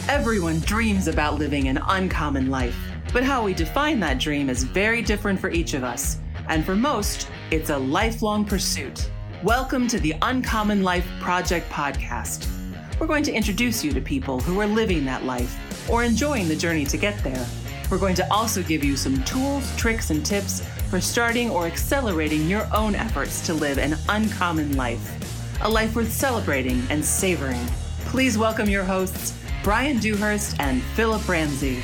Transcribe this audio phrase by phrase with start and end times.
[0.07, 2.77] Everyone dreams about living an uncommon life,
[3.11, 6.19] but how we define that dream is very different for each of us.
[6.47, 9.09] And for most, it's a lifelong pursuit.
[9.43, 12.47] Welcome to the Uncommon Life Project podcast.
[12.99, 16.55] We're going to introduce you to people who are living that life or enjoying the
[16.55, 17.45] journey to get there.
[17.89, 22.47] We're going to also give you some tools, tricks, and tips for starting or accelerating
[22.47, 27.65] your own efforts to live an uncommon life, a life worth celebrating and savoring.
[28.05, 31.83] Please welcome your hosts, Bryan Dewhurst and Phillip Ramsey.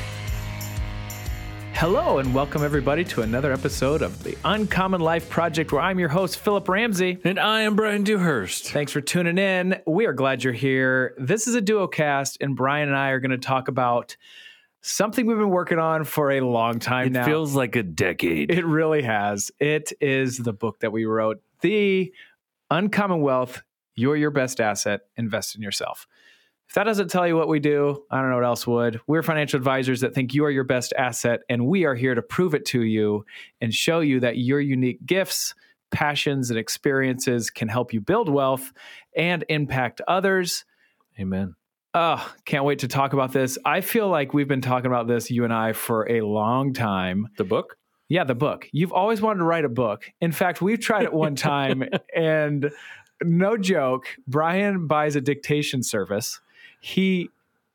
[1.80, 6.10] Hello, and welcome everybody to another episode of the Uncommon Life Project, where I'm your
[6.10, 7.16] host, Phillip Ramsey.
[7.24, 8.68] And I am Bryan Dewhurst.
[8.70, 9.80] Thanks for tuning in.
[9.86, 11.14] We are glad you're here.
[11.16, 14.18] This is a duo cast, and Bryan and I are going to talk about
[14.82, 17.24] something we've been working on for a long time it now.
[17.24, 18.50] feels like a decade.
[18.50, 19.50] It really has.
[19.58, 22.12] It is the book that we wrote, The
[22.70, 23.62] Uncommon Wealth
[23.94, 26.06] You're Your Best Asset, Invest in Yourself.
[26.70, 29.00] If that doesn't tell you what we do, I don't know what else would.
[29.08, 32.22] We're financial advisors that think you are your best asset, and we are here to
[32.22, 33.26] prove it to you
[33.60, 35.52] and show you that your unique gifts,
[35.90, 38.72] passions, and experiences can help you build wealth
[39.16, 40.64] and impact others.
[41.18, 41.56] Amen.
[41.92, 43.58] Oh, can't wait to talk about this.
[43.64, 47.26] I feel like we've been talking about this, you and I, for a long time.
[47.36, 47.78] The book?
[48.08, 48.68] Yeah, the book.
[48.70, 50.08] You've always wanted to write a book.
[50.20, 51.82] In fact, we've tried it one time,
[52.14, 52.70] and
[53.24, 56.40] no joke, Bryan buys a dictation service.
[56.80, 57.30] He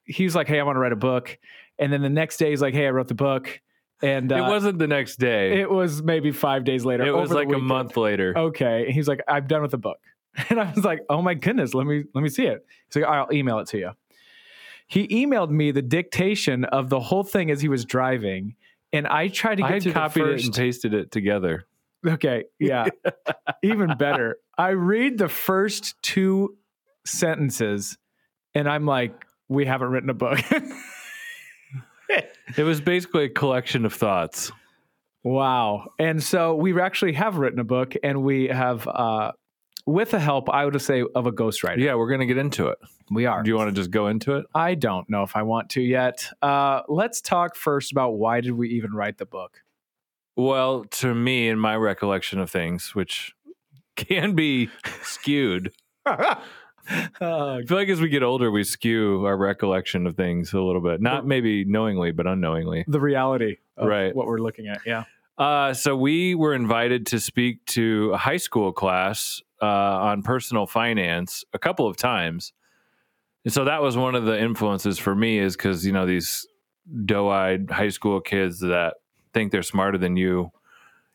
[0.06, 1.38] he's like, "Hey, I want to write a book,"
[1.80, 3.62] and then the next day he's like, "Hey, I wrote the book."
[4.02, 5.60] And uh, it wasn't the next day.
[5.62, 7.06] It was maybe five days later.
[7.06, 8.38] It was like a month later.
[8.38, 10.00] Okay, and he's like, "I'm done with the book,"
[10.50, 13.10] and I was like, "Oh my goodness, let me let me see it." He's like,
[13.10, 13.92] "I'll email it to you."
[14.88, 18.56] He emailed me the dictation of the whole thing as he was driving,
[18.94, 20.46] and I tried to get I to copied the it first.
[20.46, 21.66] and pasted it together.
[22.06, 22.86] Okay, yeah.
[23.64, 24.38] Even better.
[24.58, 26.56] I read the first two
[27.04, 27.98] sentences
[28.56, 30.40] and I'm like, we haven't written a book.
[32.58, 34.52] It was basically a collection of thoughts.
[35.24, 35.90] wow.
[36.00, 39.32] And so we actually have written a book and we have uh
[39.88, 41.78] with the help, I would say, of a ghostwriter.
[41.78, 42.80] Yeah, we're going to get into it.
[43.12, 43.44] We are.
[43.44, 44.46] Do you want to just go into it?
[44.56, 46.28] I don't know if I want to yet.
[46.42, 49.62] Uh, let's talk first about why did we even write the book?
[50.36, 53.36] Well, to me, in my recollection of things, which
[53.96, 54.70] can be
[55.04, 55.72] skewed,
[56.90, 60.82] I feel like as we get older, we skew our recollection of things a little
[60.82, 61.02] bit.
[61.02, 62.86] Not maybe knowingly, but unknowingly.
[62.88, 64.16] the reality of Right.
[64.16, 64.82] what we're looking at.
[64.86, 65.04] Yeah.
[65.38, 70.66] Uh, so we were invited to speak to a high school class uh, on personal
[70.66, 72.54] finance a couple of times,
[73.44, 75.40] and so that was one of the influences for me.
[75.40, 76.48] Is because you know these
[77.06, 78.96] doe-eyed high school kids that
[79.34, 80.52] think they're smarter than you.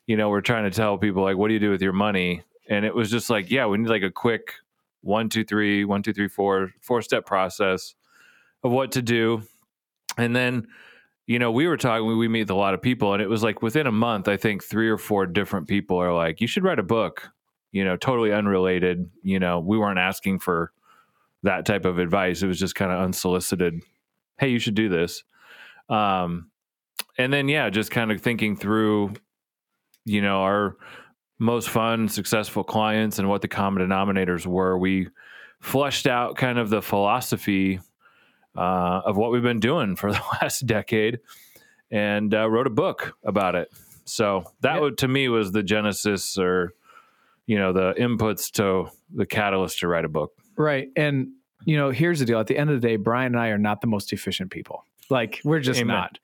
[0.06, 2.42] You know, we're trying to tell people like, what do you do with your money?
[2.68, 4.52] And it was just like, yeah, we need like a quick
[5.02, 7.94] one, two, three, one, two, three, four, four step process
[8.62, 9.42] of what to do,
[10.16, 10.66] and then
[11.30, 13.44] you know, we were talking, we, meet with a lot of people, and it was
[13.44, 16.64] like within a month, I think three or four different people are like, you should
[16.64, 17.30] write a book,
[17.70, 19.08] you know, totally unrelated.
[19.22, 20.72] You know, we weren't asking for
[21.44, 22.42] that type of advice.
[22.42, 23.80] It was just kind of unsolicited.
[24.40, 25.22] Hey, you should do this.
[25.88, 26.50] Um,
[27.16, 29.12] and then, yeah, just kind of thinking through,
[30.04, 30.78] you know, our
[31.40, 34.78] most fun, successful clients and what the common denominators were.
[34.78, 35.08] We
[35.58, 37.80] flushed out kind of the philosophy
[38.56, 41.18] uh, of what we've been doing for the last decade
[41.90, 43.72] and uh, wrote a book about it.
[44.04, 46.74] So that would, to me was the genesis or,
[47.46, 50.32] you know, the inputs to the catalyst to write a book.
[50.56, 50.88] Right.
[50.94, 51.28] And,
[51.64, 52.38] you know, here's the deal.
[52.38, 54.84] At the end of the day, Bryan and I are not the most efficient people.
[55.08, 55.96] Like, we're just Amen.
[55.96, 56.18] not.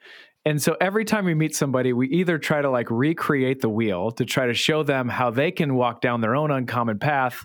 [0.47, 4.12] And so every time we meet somebody, we either try to like recreate the wheel
[4.12, 7.45] to try to show them how they can walk down their own uncommon path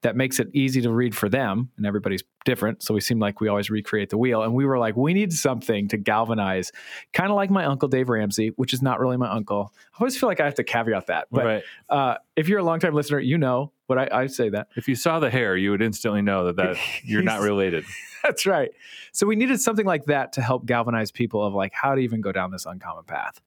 [0.00, 1.68] that makes it easy to read for them.
[1.76, 2.82] And everybody's different.
[2.82, 4.42] So we seem like we always recreate the wheel.
[4.42, 6.72] And we were like, we need something to galvanize,
[7.12, 9.72] kind of like my uncle Dave Ramsey, which is not really my uncle.
[9.94, 11.28] I always feel like I have to caveat that.
[11.30, 11.62] But right.
[11.88, 14.68] uh, if you're a longtime listener, you know what I, I say that.
[14.76, 17.84] If you saw the hair, you would instantly know that, that you're not related.
[18.22, 18.70] That's right.
[19.12, 22.20] So we needed something like that to help galvanize people of like how to even
[22.20, 23.40] go down this uncommon path.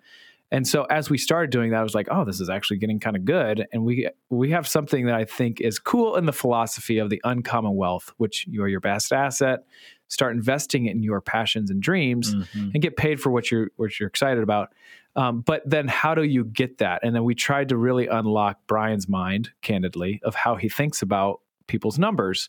[0.54, 3.00] And so as we started doing that, I was like, oh, this is actually getting
[3.00, 3.66] kind of good.
[3.74, 7.20] And we we have something that I think is cool in the philosophy of the
[7.24, 9.66] uncommon wealth, which you are your best asset.
[10.10, 12.74] Start investing in your passions and dreams Mhm.
[12.76, 14.70] and get paid for what you're what you're excited about.
[15.16, 17.02] Um, but then how do you get that?
[17.04, 21.42] And then we tried to really unlock Bryan's mind, candidly, of how he thinks about
[21.68, 22.48] people's numbers.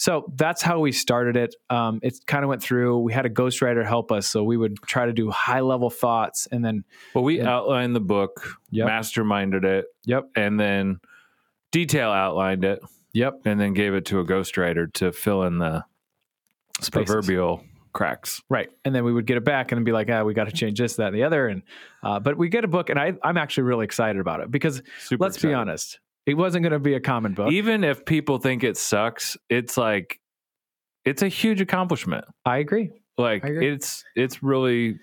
[0.00, 1.56] So that's how we started it.
[1.70, 3.00] Um, it kind of went through.
[3.00, 6.46] We had a ghostwriter help us, so we would try to do high level thoughts,
[6.52, 6.84] and then
[7.14, 7.50] Well, we Yeah.
[7.50, 8.88] outlined the book, Yep.
[8.88, 11.00] masterminded it, yep, and then
[11.72, 12.80] detail outlined it,
[13.12, 15.84] yep, and then gave it to a ghostwriter to fill in the
[16.80, 16.90] Spaces.
[17.12, 18.40] proverbial cracks.
[18.48, 18.70] right.
[18.84, 20.78] And then we would get it back and be like, ah, we got to change
[20.78, 21.48] this, that, and the other.
[21.48, 21.62] And
[22.04, 24.80] uh, but we get a book, and I, I'm actually really excited about it because
[25.00, 27.50] Super let's be honest, it wasn't going to be a common book.
[27.52, 30.20] Even if people think it sucks, it's like
[31.04, 32.24] it's a huge accomplishment.
[32.44, 32.90] I agree.
[33.16, 33.72] Like I agree.
[33.72, 34.98] it's it's really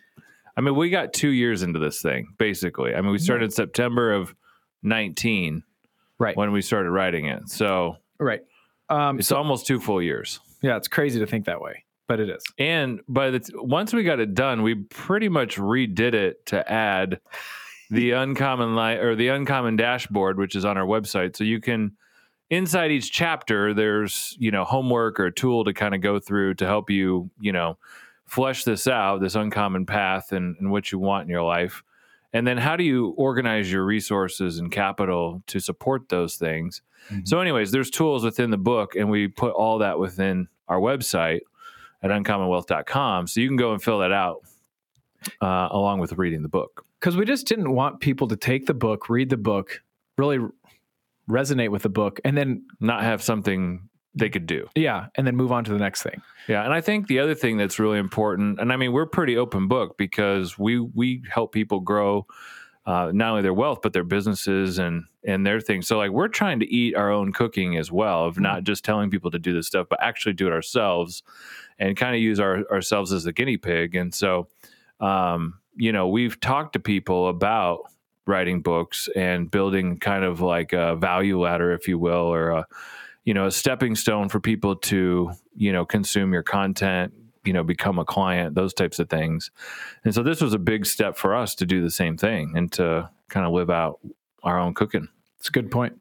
[0.58, 2.96] I mean, we got 2 years into this thing basically.
[2.96, 4.34] I mean, we started September of
[4.84, 5.64] 19
[6.18, 6.38] Right.
[6.38, 7.50] when we started writing it.
[7.50, 8.40] So, Right.
[8.88, 10.40] Um, it's so almost 2 full years.
[10.62, 12.42] yeah, it's crazy to think that way, but it is.
[12.58, 16.72] And by the t- once we got it done, we pretty much redid it to
[16.72, 17.20] add
[17.90, 21.36] the uncommon light or the uncommon dashboard, which is on our website.
[21.36, 21.94] So you can
[22.50, 26.56] inside each chapter, there's you know homework or a tool to kind of go through
[26.56, 27.78] to help you you know
[28.26, 31.84] flesh this out, this uncommon path, and, and what you want in your life.
[32.34, 36.82] And then how do you organize your resources and capital to support those things?
[37.10, 37.28] Mhm.
[37.28, 41.42] So, anyways, there's tools within the book, and we put all that within our website
[42.04, 43.28] at uncommonwealth.com.
[43.28, 44.42] So you can go and fill that out
[45.42, 46.85] uh, along with reading the book.
[47.00, 49.82] Because we just didn't want people to take the book, read the book,
[50.18, 50.40] really
[51.30, 54.68] resonate with the book, and then Not have something they could do.
[54.76, 56.22] yeah, and then move on to the next thing.
[56.48, 59.36] Yeah, and I think the other thing that's really important, and I mean, we're pretty
[59.38, 62.26] open book because we we help people grow
[62.86, 65.88] uh, not only their wealth but their businesses and and their things.
[65.88, 69.10] So like we're trying to eat our own cooking as well, of not just telling
[69.10, 71.24] people to do this stuff, but actually do it ourselves,
[71.80, 73.96] and kind of use our ourselves as the guinea pig.
[73.96, 74.48] And so,
[75.02, 77.82] um, you know, we've talked to people about
[78.28, 82.68] writing books and building kind of like a value ladder, if you will, or a
[83.26, 87.12] you know a stepping stone for people to you know consume your content
[87.44, 89.52] you know become a client those types of things
[90.04, 92.72] and so this was a big step for us to do the same thing and
[92.72, 94.00] to kind of live out
[94.44, 95.08] our own cooking
[95.40, 96.00] It's a good point.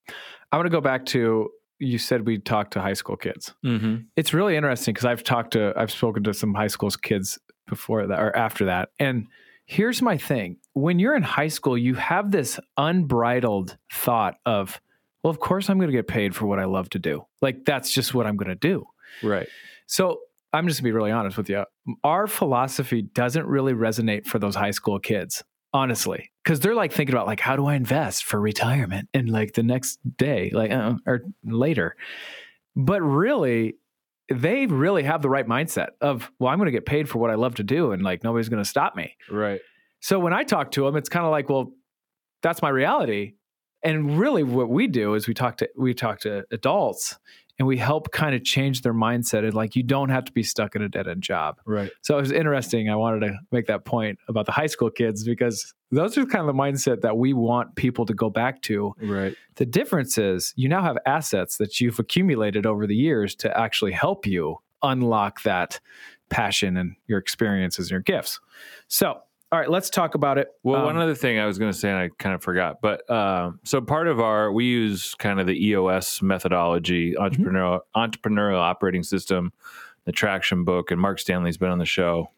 [0.52, 3.54] I want to go back to you said we talked to high school kids.
[3.64, 3.96] mm-hmm.
[4.16, 8.06] It's really interesting because I've talked to I've spoken to some high school kids before
[8.06, 9.26] that or after that, and
[9.66, 14.80] here's my thing: when you're in high school, you have this unbridled thought of,
[15.22, 17.24] well, of course I'm going to get paid for what I love to do.
[17.40, 18.86] Like that's just what I'm going to do.
[19.22, 19.48] right
[19.86, 20.20] So
[20.54, 21.64] I'm just gonna be really honest with you.
[22.04, 27.14] Our philosophy doesn't really resonate for those high school kids, honestly, because they're like thinking
[27.14, 30.94] about like how do I invest for retirement and like the next day, like uh,
[31.06, 31.96] or later.
[32.76, 33.74] But really,
[34.32, 37.30] they really have the right mindset of well, I'm going to get paid for what
[37.30, 39.16] I love to do, and like nobody's going to stop me.
[39.30, 39.60] right
[40.00, 41.72] So when I talk to them, it's kind of like, well,
[42.42, 43.34] that's my reality.
[43.82, 47.18] And really, what we do is we talk to we talk to adults,
[47.58, 49.44] and we help kind of change their mindset.
[49.44, 51.60] And like, you don't have to be stuck in a dead end job.
[51.66, 52.90] right So it was interesting.
[52.90, 56.48] I wanted to make that point about the high school kids because those are kind
[56.48, 58.94] of the mindset that we want people to go back to.
[59.00, 63.56] right The difference is you now have assets that you've accumulated over the years to
[63.56, 65.80] actually help you unlock that
[66.30, 68.40] passion and your experiences and your gifts.
[68.88, 69.20] So,
[69.54, 70.48] all right, let's talk about it.
[70.64, 72.80] well Um, one other thing i was going to say and i kind of forgot
[72.82, 78.58] but uh, so part of our we use kind of the eos methodology entrepreneurial entrepreneurial
[78.58, 79.52] operating system
[80.06, 82.30] the traction book and mark stanley's been on the show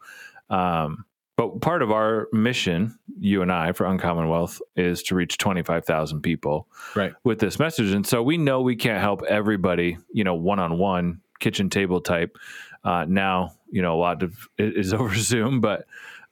[0.50, 1.04] um,
[1.36, 6.68] but part of our mission you and i for uncommonwealth is to reach 25000 people
[6.94, 7.14] Right.
[7.24, 11.70] with this message and so we know we can't help everybody you know one-on-one kitchen
[11.70, 12.36] table type
[12.84, 15.86] uh, now you know a lot of it is over zoom but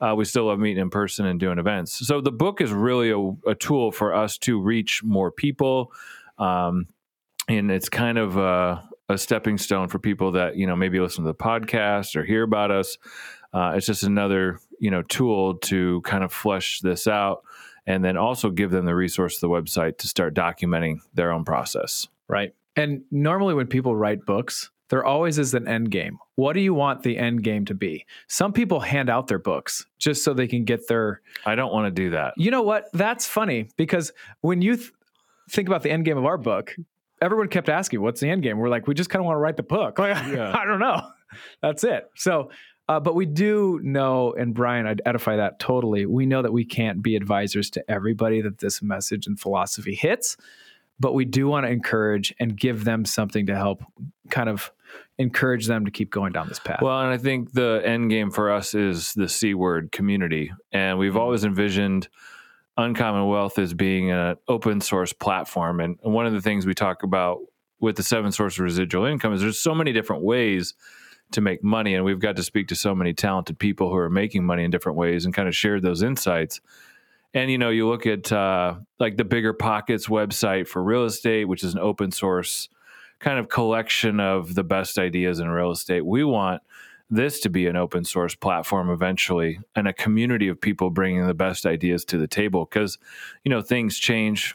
[0.05, 2.07] uh, we still love meeting in person and doing events.
[2.07, 5.93] So the book is really a, a tool for us to reach more people,
[6.39, 6.87] um,
[7.49, 11.25] and it's kind of a, a stepping stone for people that you know maybe listen
[11.25, 12.99] to the podcast or hear about us.
[13.55, 17.43] Uh, it's just another you know tool to kind of flesh this out,
[17.87, 22.09] and then also give them the resource the website to start documenting their own process.
[22.29, 22.55] Right.
[22.77, 26.19] And normally when people write books, there always is an end game.
[26.37, 28.05] What do you want the end game to be?
[28.29, 31.87] Some people hand out their books just so they can get their I don't want
[31.87, 32.35] to do that.
[32.37, 32.87] You know what?
[32.93, 34.91] That's funny because when you th-
[35.51, 36.75] think about the end game of our book,
[37.23, 39.41] everyone kept asking, "What's the end game?" We're like, "We just kind of want to
[39.41, 40.57] write the book." Like, Yeah.
[40.57, 41.01] I don't know.
[41.63, 42.11] That's it.
[42.17, 42.51] So
[42.87, 46.05] Uh, but we do know, and Bryan, I'd edify that totally.
[46.05, 50.37] We know that we can't be advisors to everybody that this message and philosophy hits,
[51.01, 53.83] but we do want to encourage and give them something to help
[54.31, 54.73] kind of
[55.19, 56.81] encourage them to keep going down this path.
[56.83, 60.53] Well, and I think the end game for us is the C word community.
[60.73, 61.21] And we've mm-hmm.
[61.21, 62.09] always envisioned
[62.77, 65.81] Uncommon Wealth as being an open source platform.
[65.81, 67.39] And one of the things we talk about
[67.81, 70.75] with the seven source of residual income is there's so many different ways
[71.33, 71.95] to make money.
[71.95, 74.71] And we've got to speak to so many talented people who are making money in
[74.71, 76.61] different ways and kind of share those insights.
[77.35, 81.47] And you know, you look at uh, like the Bigger Pockets website for real estate,
[81.47, 82.69] which is an open source
[83.19, 86.07] kind of collection of the best ideas in real estate.
[86.07, 86.63] We want
[87.11, 91.35] this to be an open source platform eventually and a community of people bringing the
[91.35, 92.99] best ideas to the table because
[93.45, 94.55] you know things change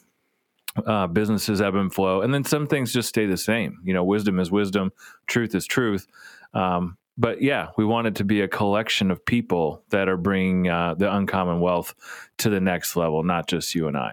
[0.85, 4.03] uh, businesses ebb and flow and then some things just stay the same you know
[4.03, 4.91] wisdom is wisdom
[5.27, 6.07] truth is truth
[6.53, 10.67] um, but yeah we want it to be a collection of people that are bringing
[10.67, 11.93] uh, the uncommon wealth
[12.37, 14.11] to the next level not just you and i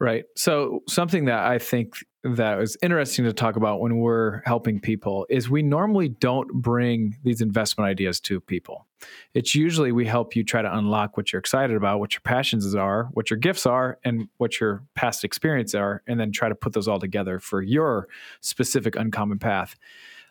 [0.00, 0.26] Right.
[0.36, 5.26] So something that I think that is interesting to talk about when we're helping people
[5.28, 8.86] is we normally don't bring these investment ideas to people.
[9.34, 12.74] It's usually we help you try to unlock what you're excited about, what your passions
[12.74, 16.54] are, what your gifts are, and what your past experience are, and then try to
[16.54, 18.08] put those all together for your
[18.40, 19.74] specific uncommon path.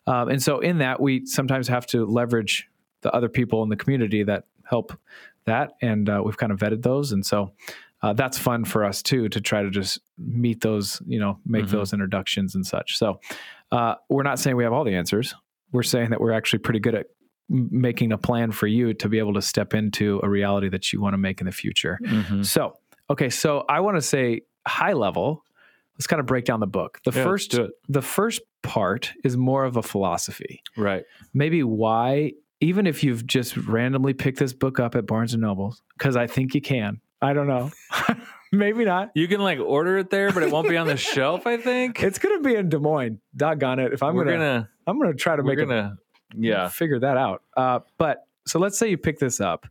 [0.07, 2.67] Um, and so in that, we sometimes have to leverage
[3.01, 4.97] the other people in the community that help
[5.45, 7.53] that, and uh, we've kind of vetted those, and so
[8.01, 11.65] uh, that's fun for us too to try to just meet those, you know, make
[11.65, 11.77] mm-hmm.
[11.77, 12.97] those introductions and such.
[12.97, 13.19] So
[13.71, 15.33] uh, we're not saying we have all the answers.
[15.71, 17.07] We're saying that we're actually pretty good at
[17.49, 21.01] making a plan for you to be able to step into a reality that you
[21.01, 21.97] want to make in the future.
[22.03, 22.43] Mm-hmm.
[22.43, 22.73] So,
[23.09, 25.43] okay, so I want to say high level.
[25.97, 26.99] Let's kind of break down the book.
[27.05, 31.03] The yeah, first, the first part is more of a philosophy, right?
[31.33, 35.75] Maybe why even if you've just randomly picked this book up at Barnes and Noble,
[35.97, 37.71] because I think you can, I don't know.
[38.51, 39.11] Maybe not.
[39.13, 41.45] You can like order it there, but it won't be on the shelf.
[41.45, 43.19] I think it's gonna be in Des Moines.
[43.35, 43.93] Doggone it!
[43.93, 45.97] If I'm gonna, gonna, I'm gonna try to make gonna,
[46.33, 47.43] a, yeah, figure that out.
[47.55, 49.67] Uh, but so let's say you pick this up,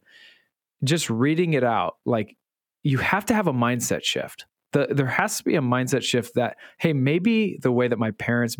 [0.84, 2.36] just reading it out, like
[2.82, 4.44] you have to have a mindset shift.
[4.76, 8.10] The, there has to be a mindset shift that hey, maybe the way that my
[8.10, 8.58] parents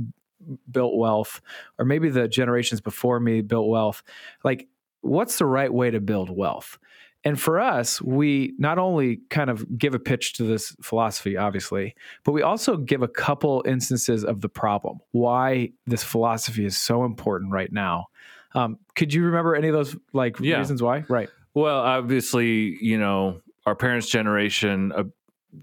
[0.71, 1.43] built wealth,
[1.79, 4.03] or maybe the generations before me built wealth,
[4.43, 4.67] like
[5.03, 6.79] what's the right way to build wealth?
[7.23, 11.95] And for us, we not only kind of give a pitch to this philosophy, obviously,
[12.25, 17.05] but we also give a couple instances of the problem, why this philosophy is so
[17.05, 18.07] important right now.
[18.55, 20.59] Um, could you remember any of those like yeah.
[20.59, 21.05] reasons why?
[21.09, 21.29] Right.
[21.53, 25.05] Well, obviously, you know, our parents' generation, uh,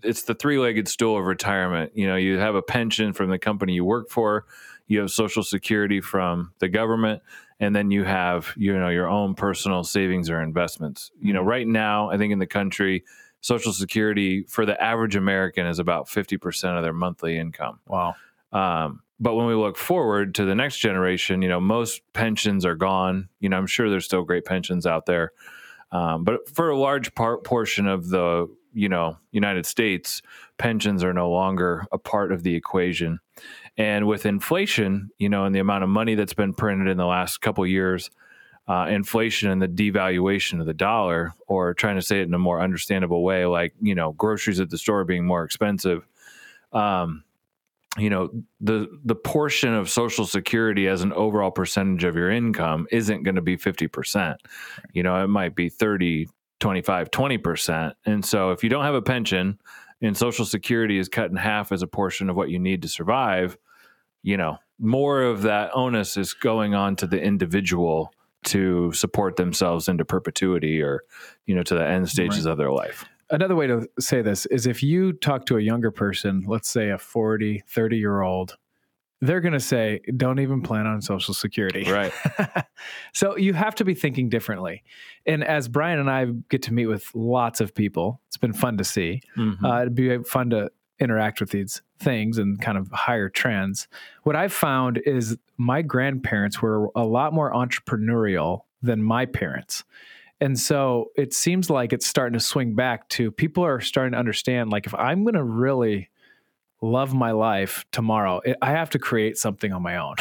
[0.04, 1.92] it's the three-legged stool of retirement.
[1.96, 4.46] You know, you have a pension from the company you work for,
[4.88, 7.22] you have social security from the government,
[7.60, 11.12] and then you have you know your own personal savings or investments.
[11.20, 11.50] You know mm-hmm.
[11.50, 13.04] right now i think in the country
[13.42, 17.80] social security for the average american is about 50% of their monthly income.
[17.88, 18.16] Wow.
[18.52, 22.76] Um, but when we look forward to the next generation you know most pensions are
[22.76, 23.30] gone.
[23.40, 25.32] You know i'm sure there's still great pensions out there.
[25.92, 30.22] Um, but for a large part portion of the you know united states
[30.58, 33.20] pensions are no longer a part of the equation
[33.78, 37.06] and with inflation, you know, and the amount of money that's been printed in the
[37.06, 38.12] last couple years,
[38.68, 42.40] uh, inflation and the devaluation of the dollar, or trying to say it in a
[42.40, 46.06] more understandable way, like you know, groceries at the store being more expensive.
[46.72, 47.24] Um,
[47.98, 48.30] you know,
[48.62, 53.36] the the portion of Social Security as an overall percentage of your income isn't going
[53.36, 54.40] to be fifty percent.
[54.94, 56.28] You know, it might be 30,
[56.64, 57.94] 25, 20 percent.
[58.06, 59.60] And so, if you don't have a pension
[60.02, 62.88] and Social Security is cut in half as a portion of what you need to
[62.88, 63.58] survive,
[64.22, 68.14] you know, more of that onus is going on to the individual
[68.46, 71.04] to support themselves into perpetuity or,
[71.46, 72.54] you know, to the end stages right.
[72.54, 73.04] of their life.
[73.30, 76.92] Another way to say this is if you talk to a younger person, let's say
[76.92, 78.56] a 40, 30 year old,
[79.24, 81.90] they're going to say, don't even plan on Social Security.
[81.90, 82.12] Right.
[83.14, 84.84] so you have to be thinking differently.
[85.26, 88.78] And as Bryan and I get to meet with lots of people, it's been fun
[88.78, 89.22] to see.
[89.38, 89.66] Mm-hmm.
[89.66, 93.88] Uh, it'd be fun to interact with these things and kind of higher trends.
[94.24, 99.86] What I've found is my grandparents were a lot more entrepreneurial than my parents.
[100.42, 104.20] And so it seems like it's starting to swing back to people are starting to
[104.20, 106.10] understand like if I'm going to really
[106.84, 110.16] love my life tomorrow, it, I have to create something on my own.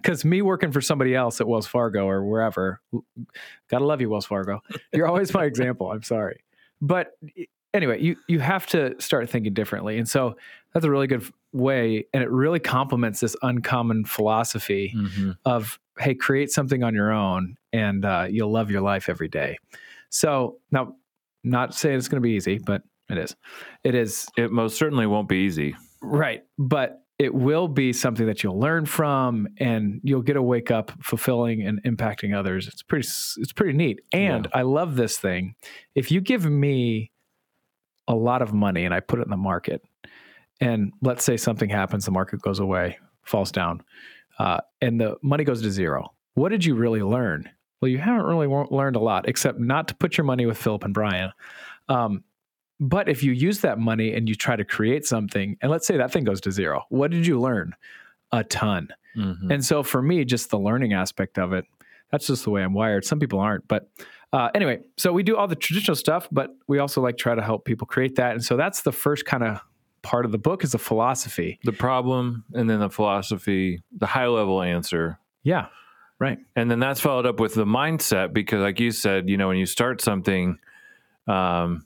[0.00, 0.28] Because mm-hmm.
[0.28, 2.80] me working for somebody else at Wells Fargo or wherever,
[3.68, 4.60] gotta love you, Wells Fargo.
[4.92, 5.90] You're always my example.
[5.90, 6.40] I'm sorry.
[6.82, 7.12] But
[7.72, 10.36] anyway, you you have to start thinking differently, and so
[10.74, 15.30] that's a really good way, and it really complements this uncommon philosophy Mm-hmm.
[15.46, 19.56] of hey, create something on your own, and uh, you'll love your life every day.
[20.10, 20.96] So now,
[21.42, 23.34] not saying it's going to be easy, but it is.
[23.82, 25.74] It is It most certainly won't be easy.
[26.06, 30.70] Right, but it will be something that you'll learn from, and you'll get a wake
[30.70, 32.68] up fulfilling and impacting others.
[32.68, 33.08] It's pretty.
[33.38, 35.54] It's pretty neat, and I love this thing.
[35.94, 37.10] If you give me
[38.08, 39.82] a lot of money and I put it in the market,
[40.60, 43.82] and let's say something happens, the market goes away, falls down,
[44.38, 46.12] uh, and the money goes to zero.
[46.34, 47.48] What did you really learn?
[47.80, 50.84] Well, you haven't really learned a lot, except not to put your money with Phillip
[50.84, 51.32] and Bryan.
[51.88, 52.24] Um,
[52.80, 55.96] but if you use that money and you try to create something, and let's say
[55.96, 57.74] that thing goes to zero, what did you learn?
[58.32, 58.88] A ton.
[59.16, 59.50] Mhm.
[59.50, 61.64] And so for me, just the learning aspect of it,
[62.10, 63.04] that's just the way I'm wired.
[63.04, 63.88] Some people aren't, but
[64.32, 67.42] uh, anyway, so we do all the traditional stuff, but we also like try to
[67.42, 68.32] help people create that.
[68.32, 69.60] And so that's the first kind of
[70.02, 71.58] part of the book is the philosophy.
[71.64, 75.68] The problem, and then the philosophy, the high level answer, Yeah,
[76.18, 76.38] right.
[76.54, 79.56] and then that's followed up with the mindset because, like you said, you know, when
[79.56, 80.58] you start something,
[81.26, 81.84] um,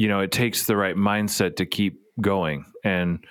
[0.00, 2.64] you know, it takes the right mindset to keep going.
[2.82, 3.22] And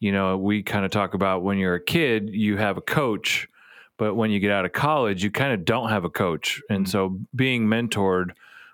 [0.00, 3.46] you know, we kind of talk about when you're a kid, you have a coach,
[3.96, 6.60] but when you get out of college, you kind of don't have a coach.
[6.68, 6.88] And mm.
[6.88, 8.30] so, being mentored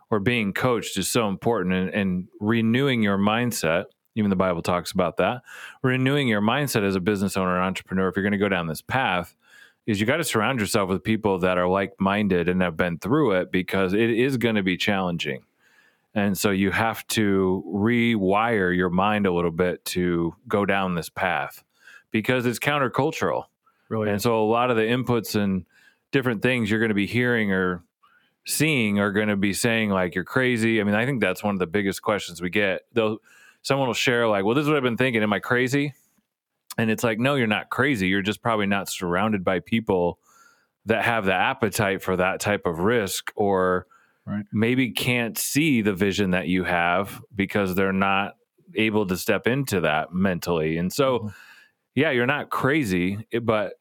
[0.08, 3.84] or being coached is so important, and, and renewing your mindset.
[4.14, 5.42] Even the Bible talks about that.
[5.82, 8.66] Renewing your mindset as a business owner, or entrepreneur, if you're going to go down
[8.66, 9.36] this path,
[9.84, 12.96] is you got to surround yourself with people that are like minded and have been
[12.98, 15.42] through it because it is going to be challenging.
[16.16, 21.10] And so you have to rewire your mind a little bit to go down this
[21.10, 21.62] path
[22.10, 23.44] because it's countercultural.
[23.90, 24.08] Really.
[24.10, 25.66] And so a lot of the inputs and
[26.12, 27.84] different things you're going to be hearing or
[28.46, 30.80] seeing are going to be saying like you're crazy.
[30.80, 32.86] I mean, I think that's one of the biggest questions we get.
[32.94, 33.18] They'll
[33.60, 35.22] someone will share like, "Well, this is what I've been thinking.
[35.22, 35.92] Am I crazy?"
[36.78, 38.08] And it's like, "No, you're not crazy.
[38.08, 40.18] You're just probably not surrounded by people
[40.86, 43.86] that have the appetite for that type of risk or
[44.26, 44.44] Right.
[44.52, 48.36] maybe can't see the vision that you have because they're not
[48.74, 51.34] able to step into that mentally." And so Mhm.
[51.94, 53.74] yeah, you're not crazy, but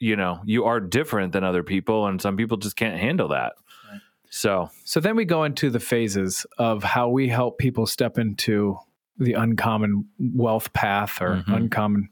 [0.00, 3.52] you know, you are different than other people, and some people just can't handle that.
[3.90, 4.00] Right.
[4.28, 8.76] So, So then we go into the phases of how we help people step into
[9.18, 11.56] the uncommon wealth path or Mhm.
[11.56, 12.08] uncommon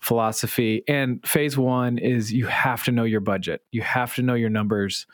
[0.00, 0.82] philosophy.
[0.88, 4.48] And phase one is you have to know your budget, you have to know your
[4.50, 5.06] numbers.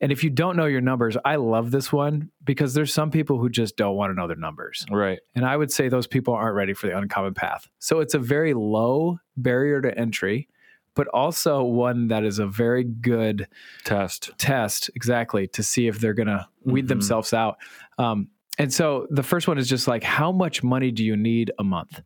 [0.00, 3.38] And if you don't know your numbers, I love this one because there's some people
[3.38, 4.84] who just don't want to know their numbers.
[4.90, 7.68] right, And I would say those people aren't ready for the uncommon path.
[7.78, 10.48] So it's a very low barrier to entry,
[10.94, 13.48] but also one that is a very good
[13.84, 14.30] test.
[14.36, 16.88] test exactly to see if they're going to weed Mhm.
[16.88, 17.56] themselves out.
[17.96, 18.28] Um,
[18.58, 21.64] and so the first one is just like, how much money do you need a
[21.64, 22.02] month?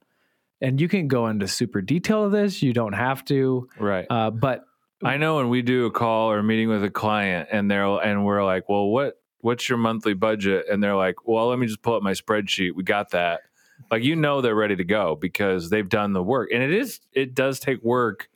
[0.60, 2.62] And you can go into super detail of this.
[2.62, 4.06] You don't have to, Right.
[4.10, 4.64] uh, but
[5.02, 7.84] I know when we do a call or a meeting with a client, and they're
[7.84, 11.66] and we're like, "Well, what what's your monthly budget?" And they're like, "Well, let me
[11.66, 12.74] just pull up my spreadsheet.
[12.74, 13.42] We got that."
[13.90, 17.00] Like you know, they're ready to go because they've done the work, and it is
[17.12, 18.28] it does take work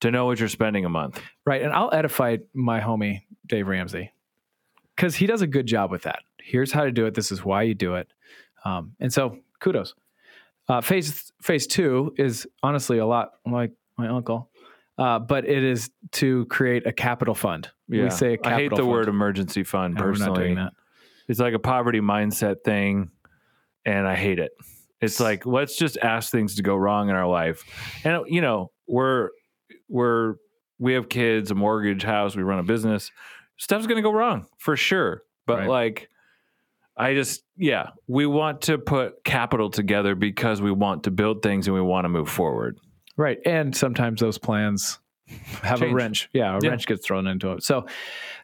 [0.00, 1.20] to know what you're spending a month.
[1.44, 1.62] right.
[1.62, 4.12] And I'll edify my homie Dave Ramsey
[4.94, 6.20] because he does a good job with that.
[6.38, 7.14] Here's how to do it.
[7.14, 8.08] This is why you do it.
[8.64, 9.94] Um, and so kudos.
[10.68, 14.50] Uh, phase phase two is honestly a lot like my uncle,
[14.98, 17.70] uh, but it is to create a capital fund.
[17.88, 18.88] We say a capital I hate the fund.
[18.88, 20.56] word emergency fund not personally.
[21.28, 23.10] It's like a poverty mindset thing,
[23.84, 24.52] and I hate it.
[25.00, 27.64] It's like let's just ask things to go wrong in our life,
[28.04, 29.30] and you know we're
[29.88, 30.36] we're
[30.78, 33.10] we have kids, a mortgage, house, we run a business.
[33.56, 35.68] Stuff's gonna go wrong for sure, but Right.
[35.68, 36.08] like.
[36.98, 41.66] I just, yeah, we want to put capital together because we want to build things
[41.66, 42.78] and we want to move forward.
[43.16, 43.38] Right.
[43.46, 44.98] And sometimes those plans
[45.62, 46.28] have a wrench.
[46.32, 46.70] Yeah, a Yeah.
[46.70, 47.62] wrench gets thrown into it.
[47.62, 47.86] So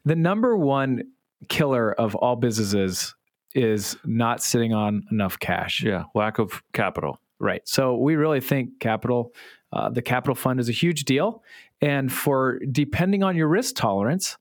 [0.05, 1.03] the number one
[1.49, 3.15] killer of all businesses
[3.55, 5.83] is not sitting on enough cash.
[5.83, 7.21] Yeah, lack of capital.
[7.39, 7.61] Right.
[7.69, 9.35] So we really think capital,
[9.73, 11.43] uh, the capital fund is a huge deal.
[11.81, 14.39] And for depending on your risk tolerance,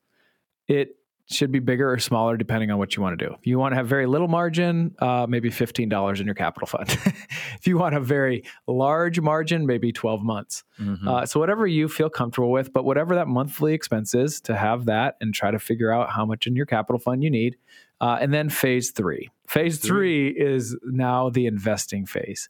[0.68, 0.96] it
[1.32, 3.34] should be bigger or smaller depending on what you want to do.
[3.34, 6.88] If you want to have very little margin, uh, maybe $15 in your capital fund.
[7.58, 10.64] if you want a very large margin, maybe 12 months.
[10.80, 11.06] Mhm.
[11.06, 14.86] Uh, so whatever you feel comfortable with, but whatever that monthly expense is, to have
[14.86, 17.56] that and try to figure out how much in your capital fund you need.
[18.00, 19.30] Uh, and then phase three.
[19.46, 22.48] Phase three is now the investing phase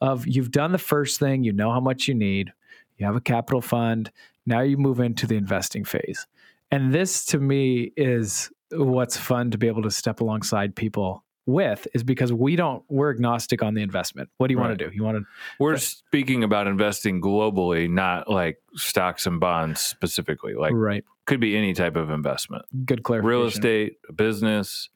[0.00, 2.52] of you've done the first thing, you know how much you need,
[2.98, 4.10] you have a capital fund.
[4.46, 6.26] Now you move into the investing phase.
[6.70, 11.86] And this to me is what's fun to be able to step alongside people with
[11.94, 14.30] is because we don't we're agnostic on the investment.
[14.38, 14.94] What do you want to do?
[14.94, 15.24] You want to
[15.60, 20.54] We're speaking about investing globally, not like stocks and bonds specifically.
[20.54, 21.04] Like right?
[21.26, 22.64] could be any type of investment.
[22.86, 23.28] Good clarification.
[23.38, 24.88] Real estate, business,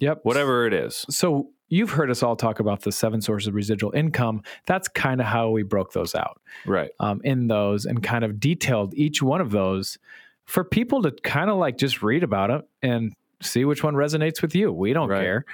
[0.00, 0.20] Yep.
[0.22, 1.04] whatever it is.
[1.10, 4.42] So you've heard us all talk about the seven sources of residual income.
[4.66, 6.90] That's kind of how we broke those out Right.
[7.00, 9.98] um, in those and kind of detailed each one of those
[10.46, 14.40] for people to kind of like just read about it and see which one resonates
[14.42, 14.72] with you.
[14.72, 15.20] We don't Right.
[15.22, 15.44] care.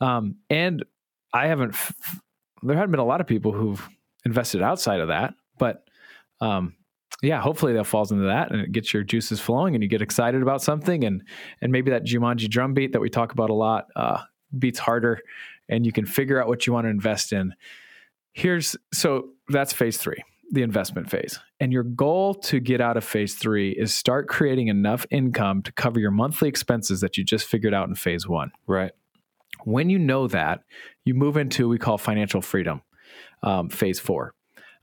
[0.00, 0.84] Um, and
[1.32, 2.20] I haven't, f-
[2.62, 3.86] there haven't been a lot of people who've
[4.24, 5.84] invested outside of that, but
[6.40, 6.74] um,
[7.22, 10.02] yeah, hopefully that falls into that and it gets your juices flowing and you get
[10.02, 11.22] excited about something and
[11.60, 14.20] and maybe that Jumanji drum beat that we talk about a lot uh,
[14.58, 15.20] beats harder
[15.68, 17.54] and you can figure out what you want to invest in.
[18.32, 21.38] Here's so that's phase three, the investment phase.
[21.60, 25.72] And your goal to get out of phase three is start creating enough income to
[25.72, 28.52] cover your monthly expenses that you just figured out in phase one.
[28.66, 28.92] Right.
[29.64, 30.60] When you know that,
[31.04, 32.82] you move into we call financial freedom,
[33.42, 34.34] um, phase four,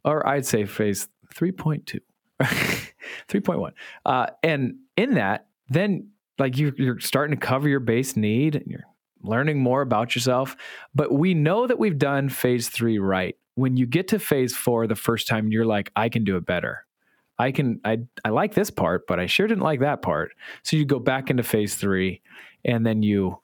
[0.03, 1.99] or I'd say phase 3.2,
[2.41, 3.71] 3.1.
[4.05, 8.65] Uh, and in that, then like you, you're starting to cover your base need and
[8.67, 8.85] you're
[9.23, 10.55] learning more about yourself.
[10.95, 13.35] But we know that we've done phase three right.
[13.55, 16.45] When you get to phase four the first time, you're like, I can do it
[16.45, 16.85] better.
[17.37, 20.31] I can, I, I like this part, but I sure didn't like that part.
[20.63, 22.21] So you go back into phase three
[22.63, 23.39] and then you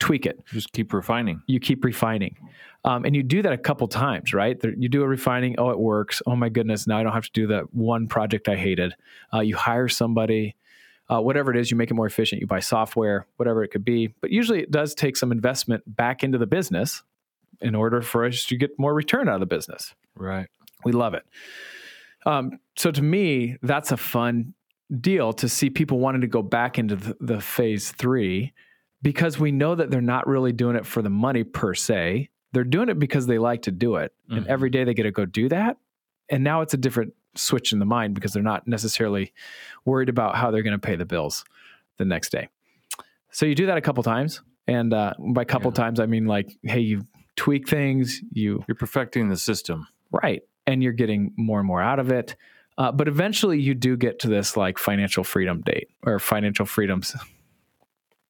[0.00, 1.42] tweak it Just keep refining.
[1.46, 2.36] you keep refining.
[2.84, 4.58] Um, and you do that a couple times, right?
[4.60, 5.54] There, you do a refining.
[5.58, 6.20] Oh, it works.
[6.26, 6.86] Oh my goodness.
[6.86, 8.94] Now I don't have to do that one project I hated.
[9.32, 10.56] Uh, you hire somebody,
[11.08, 12.40] uh, whatever it is, you make it more efficient.
[12.40, 14.08] You buy software, whatever it could be.
[14.20, 17.02] But usually it does take some investment back into the business
[17.60, 19.94] in order for us to get more return out of the business.
[20.16, 20.46] Right.
[20.84, 21.24] We love it.
[22.26, 24.54] Um, so to me, that's a fun
[25.00, 28.52] deal to see people wanting to go back into the, the phase three
[29.02, 32.30] because we know that they're not really doing it for the money per se.
[32.52, 34.12] They're doing it because they like to do it.
[34.30, 34.48] And Mhm.
[34.48, 35.76] every day they get to go do that.
[36.30, 39.32] And now it's a different switch in the mind because they're not necessarily
[39.84, 41.44] worried about how they're going to pay the bills
[41.98, 42.48] the next day.
[43.30, 44.40] So you do that a couple times.
[44.66, 45.74] And uh, by couple Yeah.
[45.84, 49.88] times, I mean like, hey, you tweak things, you You're perfecting the system.
[50.10, 50.42] Right.
[50.66, 52.36] And you're getting more and more out of it.
[52.76, 57.14] Uh, but eventually you do get to this like financial freedom date or financial freedoms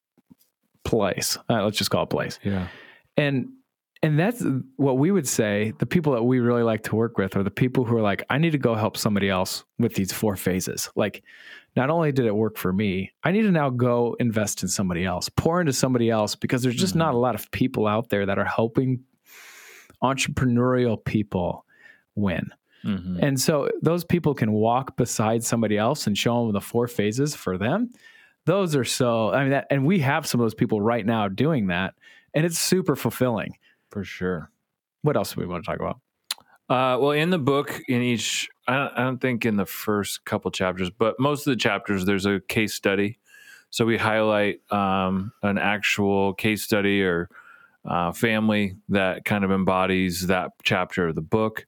[0.85, 1.39] place.
[1.49, 2.39] Uh, let's just call it place.
[2.43, 2.69] Yeah.
[3.17, 3.49] And
[4.05, 4.45] and that's
[4.77, 7.51] what we would say the people that we really like to work with are the
[7.51, 10.91] people who are like, I need to go help somebody else with these four phases.
[10.95, 11.23] Like,
[11.77, 15.05] not only did it work for me, I need to now go invest in somebody
[15.05, 18.27] else, pour into somebody else because there's just not a lot of people out there
[18.27, 19.01] that are helping
[20.03, 21.65] entrepreneurial people
[22.15, 22.51] win.
[22.85, 23.19] Mhm.
[23.23, 27.35] And so those people can walk beside somebody else and show them the four phases
[27.35, 27.91] for them.
[28.45, 31.29] Those are so, I mean, that, and we have some of those people right now
[31.29, 31.95] doing that,
[32.35, 33.57] and it's super fulfilling.
[33.91, 34.51] For sure.
[35.03, 36.01] What else do we want to talk about?
[36.69, 40.25] Uh, well, in the book, in each, I don't, I don't think in the first
[40.25, 43.19] couple chapters, but most of the chapters, there's a case study.
[43.69, 47.29] So we highlight um, an actual case study or
[47.85, 51.67] uh, family that kind of embodies that chapter of the book,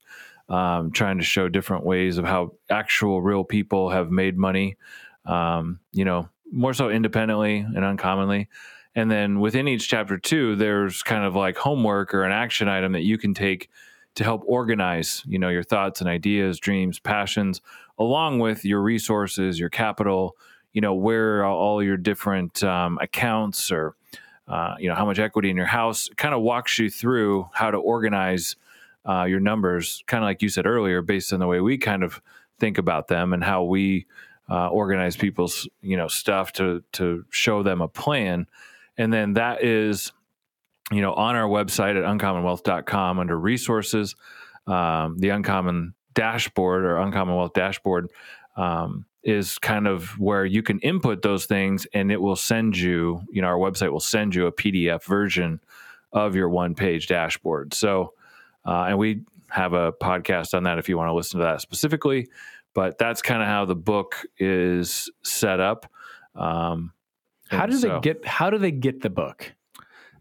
[0.49, 4.77] um, trying to show different ways of how actual real people have made money,
[5.25, 8.47] um, you know, more so independently and uncommonly.
[8.95, 12.93] And then within each chapter, too, there's kind of like homework or an action item
[12.93, 13.69] that you can take
[14.17, 17.61] to help organize you know your thoughts and ideas dreams passions
[17.99, 20.35] along with your resources your capital
[20.73, 23.95] you know where all your different um, accounts or
[24.47, 27.69] uh, you know how much equity in your house kind of walks you through how
[27.69, 28.55] to organize
[29.07, 32.03] uh, your numbers kind of like you said earlier based on the way we kind
[32.03, 32.21] of
[32.59, 34.07] think about them and how we
[34.49, 38.47] uh, organize people's you know stuff to to show them a plan.
[38.97, 40.11] And then that is
[40.91, 44.15] you know, on our website at uncommonwealth.com under resources,
[44.67, 48.09] um, the uncommon dashboard or uncommonwealth dashboard
[48.55, 53.21] um, is kind of where you can input those things and it will send you,
[53.29, 55.59] you know, our website will send you a PDF version
[56.11, 57.73] of your one page dashboard.
[57.73, 58.13] So,
[58.65, 61.61] uh, and we have a podcast on that if you want to listen to that
[61.61, 62.29] specifically,
[62.73, 65.91] but that's kind of how the book is set up.
[66.35, 66.93] Um,
[67.49, 68.25] How do they get?
[68.25, 69.53] How do they get the book?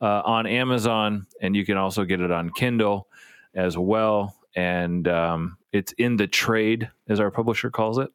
[0.00, 3.06] uh, on Amazon, and you can also get it on Kindle
[3.54, 4.34] as well.
[4.56, 8.10] And um, it's in the trade, as our publisher calls it.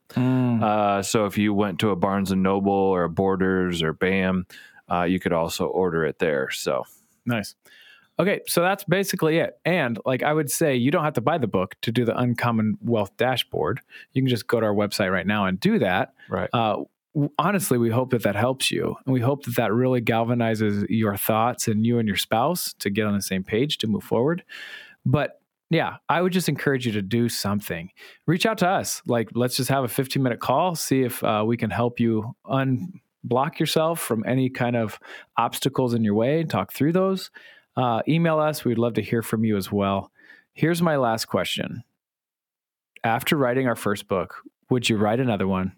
[0.64, 4.48] Uh, so if you went to a Barnes and Noble or a Borders or BAM,
[4.92, 6.50] uh, you could also order it there.
[6.52, 6.84] So
[7.30, 7.56] Nice.
[8.18, 9.58] Okay, so that's basically it.
[9.64, 12.18] And like I would say, you don't have to buy the book to do the
[12.18, 13.80] Uncommon Wealth Dashboard.
[14.12, 16.14] You can just go to our website right now and do that.
[16.30, 16.50] Right.
[16.52, 16.84] Uh,
[17.38, 21.16] honestly, we hope that that helps you, and we hope that that really galvanizes your
[21.16, 24.44] thoughts and you and your spouse to get on the same page to move forward.
[25.06, 27.90] But yeah, I would just encourage you to do something.
[28.26, 29.02] Reach out to us.
[29.06, 32.36] Like, let's just have a 15 minute call, see if uh, we can help you
[33.26, 35.00] unblock yourself from any kind of
[35.38, 37.32] obstacles in your way, and talk through those.
[37.76, 38.66] Uh, email us.
[38.66, 40.12] We'd love to hear from you as well.
[40.54, 41.84] Here's my last question.
[43.04, 44.36] After writing our first book,
[44.70, 45.74] would you write another one?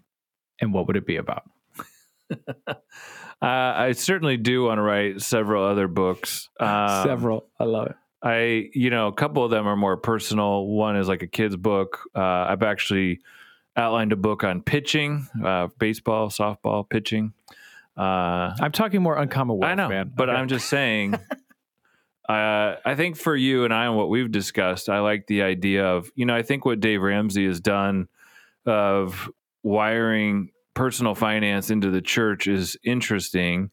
[0.60, 1.44] And what would it be about?
[3.42, 6.48] Uh, I certainly do want to write several other books.
[6.60, 7.48] Um, Several.
[7.58, 7.96] I love it.
[8.22, 10.64] I, you know, a couple of them are more personal.
[10.68, 12.02] One is like a kid's book.
[12.14, 13.18] Uh, I've actually
[13.76, 17.32] outlined a book on pitching, uh, baseball, softball, pitching.
[17.96, 20.12] Uh, I'm talking more uncommon wealth, I know, man.
[20.14, 20.38] but Okay.
[20.38, 21.14] I'm just saying.
[22.28, 25.84] uh, I think for you and I and what we've discussed, I like the idea
[25.86, 28.08] of you know I think what Dave Ramsey has done
[28.64, 29.30] of
[29.62, 33.70] wiring personal finance into the church is interesting.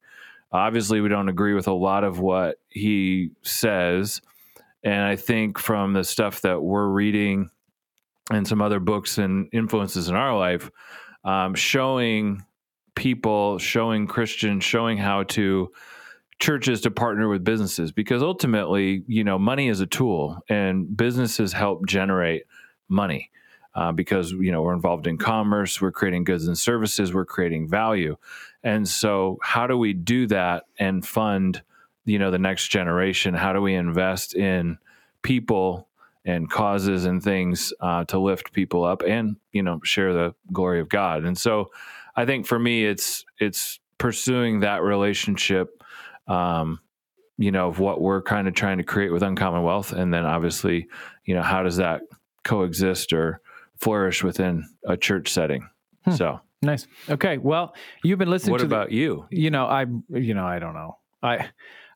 [0.52, 4.20] Obviously, we don't agree with a lot of what he says,
[4.84, 7.52] and I think from the stuff that we're reading
[8.30, 10.70] and some other books and influences in our life,
[11.24, 12.44] um, showing
[12.96, 15.72] people, showing Christians, showing how to
[16.40, 21.54] churches to partner with businesses because ultimately, you know, money is a tool and businesses
[21.54, 22.44] help generate
[22.88, 23.32] money.
[23.76, 27.70] Uh, because you know we're involved in commerce, we're creating goods and services, we're creating
[27.70, 28.18] value,
[28.64, 31.62] and so how do we do that and fund,
[32.04, 33.36] you know, the next generation?
[33.36, 34.80] How do we invest in
[35.22, 35.88] people
[36.30, 40.80] and causes and things uh, to lift people up and you know share the glory
[40.80, 41.24] of God?
[41.24, 41.72] And so,
[42.16, 45.84] I think for me, it's it's pursuing that relationship
[46.28, 46.80] um,
[47.38, 49.94] you know, of what we're kind of trying to create with Uncommon Wealth.
[49.94, 50.88] And then obviously,
[51.26, 52.02] you know, how does that
[52.44, 53.42] coexist or
[53.78, 55.68] flourish within a church setting?
[56.06, 56.12] Hmm.
[56.12, 56.86] So, Nice.
[57.10, 57.38] Okay.
[57.38, 59.26] Well, you've been listening what to the- about you?
[59.32, 61.48] you know i you know i don't know i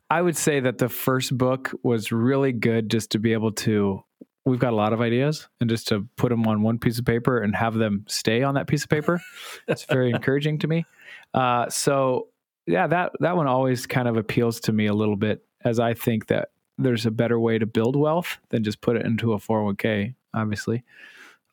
[0.09, 4.01] i would say that the first book was really good just to be able to
[4.45, 7.05] we've got a lot of ideas and just to put them on one piece of
[7.05, 9.21] paper and have them stay on that piece of paper
[9.67, 10.85] it's very encouraging to me.
[11.33, 12.27] Uh, so
[12.67, 15.93] yeah that that one always kind of appeals to me a little bit as i
[15.93, 19.37] think that there's a better way to build wealth than just put it into a
[19.37, 20.83] 401k obviously.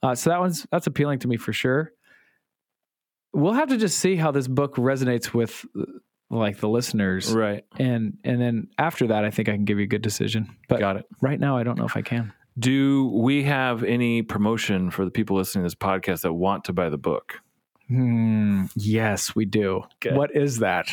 [0.02, 1.92] Uh, so that one's that's appealing to me for sure.
[3.34, 5.66] We'll have to just see how this book resonates with
[6.30, 7.32] like the listeners.
[7.34, 7.64] Right.
[7.78, 10.56] and and then after that i think i can give you a good decision.
[10.68, 11.06] But Got it.
[11.20, 15.10] right now i don't know if i can Do we have any promotion for the
[15.10, 17.40] people listening to this podcast that want to buy the book?
[17.88, 20.14] hmm, yes we do Good.
[20.14, 20.86] what is that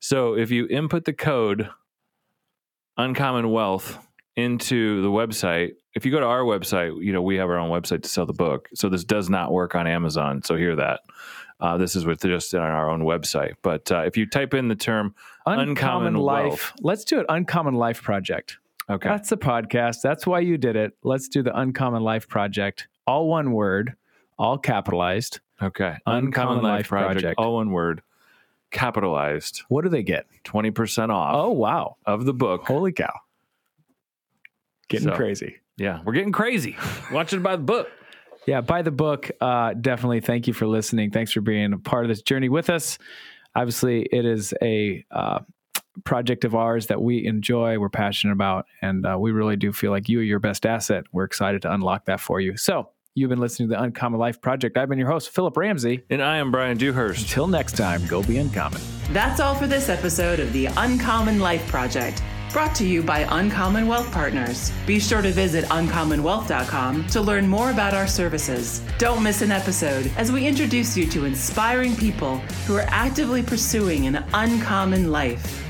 [0.00, 1.68] So if you input the code
[2.96, 3.98] Uncommon Wealth
[4.34, 7.70] into the website, if you go to our website, you know, we have our own
[7.70, 8.68] website to sell the book.
[8.74, 10.42] So this does not work on Amazon.
[10.42, 11.00] So hear that.
[11.60, 13.52] Uh, this is with just on our own website.
[13.62, 15.14] But uh, if you type in the term,
[15.46, 16.72] Uncommon life Wealth.
[16.80, 18.58] let's do it uncommon life project
[18.90, 19.96] okay, that's the podcast.
[20.02, 20.96] That's why you did it.
[21.02, 23.94] Let's do the uncommon life project all one word
[24.38, 25.40] all capitalized.
[25.60, 27.36] Okay, Uncommon Life Project.
[27.38, 28.02] all one word,
[28.72, 30.26] capitalized, what do they get?
[30.44, 31.96] twenty percent off oh wow.
[32.04, 32.64] of the book.
[32.66, 33.12] holy cow.
[34.88, 35.56] Getting So- crazy.
[35.78, 36.76] Yeah, we're getting crazy.
[37.12, 37.88] Watching by the book.
[38.46, 41.10] yeah by the book uh, definitely thank you for listening.
[41.10, 42.98] Thanks for being a part of this journey with us.
[43.54, 45.38] Obviously it is a uh,
[46.04, 49.90] project of ours that we enjoy we're passionate about and uh, we really do feel
[49.90, 53.28] like you are your best asset we're excited to unlock that for you so you've
[53.28, 56.38] been listening to the uncommon life project i've been your host phillip ramsey And I
[56.38, 57.22] am Bryan Dewhurst.
[57.22, 58.80] until next time go be uncommon
[59.12, 63.86] That's all for this episode of the Uncommon Life Project, brought to you by Uncommon
[63.86, 64.72] Wealth Partners.
[64.86, 68.80] Be sure to visit uncommonwealth.com to learn more about our services.
[68.96, 74.06] Don't miss an episode as we introduce you to inspiring people who are actively pursuing
[74.06, 75.61] an uncommon life.